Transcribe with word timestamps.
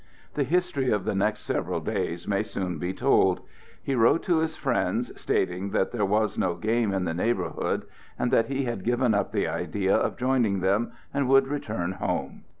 The 0.33 0.41
history 0.43 0.89
of 0.89 1.05
the 1.05 1.13
next 1.13 1.41
several 1.41 1.79
days 1.79 2.27
may 2.27 2.41
soon 2.41 2.79
be 2.79 2.91
told. 2.91 3.41
He 3.83 3.93
wrote 3.93 4.23
to 4.23 4.39
his 4.39 4.55
friends, 4.55 5.11
stating 5.15 5.69
that 5.69 5.91
there 5.91 6.07
was 6.07 6.39
no 6.39 6.55
game 6.55 6.91
in 6.91 7.05
the 7.05 7.13
neighborhood, 7.13 7.85
and 8.17 8.31
that 8.33 8.47
he 8.47 8.63
had 8.63 8.83
given 8.83 9.13
up 9.13 9.31
the 9.31 9.47
idea 9.47 9.95
of 9.95 10.17
joining 10.17 10.61
them 10.61 10.91
and 11.13 11.29
would 11.29 11.47
return 11.47 11.91
home. 11.91 12.45